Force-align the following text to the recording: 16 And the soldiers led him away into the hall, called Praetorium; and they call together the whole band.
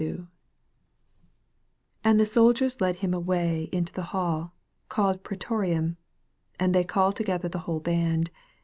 16 0.01 0.27
And 2.03 2.19
the 2.19 2.25
soldiers 2.25 2.81
led 2.81 2.95
him 3.05 3.13
away 3.13 3.69
into 3.71 3.93
the 3.93 4.01
hall, 4.17 4.51
called 4.89 5.21
Praetorium; 5.23 5.97
and 6.59 6.73
they 6.73 6.83
call 6.83 7.11
together 7.13 7.47
the 7.47 7.59
whole 7.69 7.79
band. 7.79 8.31